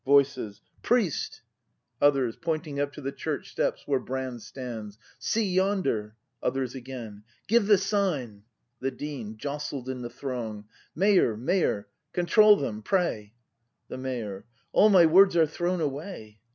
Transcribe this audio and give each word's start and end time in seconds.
Voices. 0.03 0.61
Priest! 0.81 1.43
256 1.99 1.99
BRAND 1.99 1.99
[act 1.99 1.99
v 1.99 2.05
Others. 2.07 2.35
[Pointing 2.63 2.79
up 2.79 2.93
to 2.93 3.01
the 3.01 3.11
Church 3.15 3.51
steps, 3.51 3.83
wliere 3.87 4.03
Brand 4.03 4.41
stands.l 4.41 5.03
See 5.19 5.53
yonder! 5.53 6.15
Others 6.41 6.73
again. 6.73 7.23
Give 7.47 7.67
the 7.67 7.77
sign! 7.77 8.41
The 8.79 8.89
Dean. 8.89 9.37
[Jostled 9.37 9.89
in 9.89 10.01
the 10.01 10.09
throng 10.09 10.57
l\ 10.57 10.65
Mayor, 10.95 11.37
Mayor, 11.37 11.87
control 12.13 12.55
them, 12.55 12.81
pray! 12.81 13.35
The 13.89 13.99
Mayor. 13.99 14.47
All 14.71 14.89
my 14.89 15.05
words 15.05 15.35
are 15.37 15.45
thrown 15.45 15.79
away! 15.81 16.39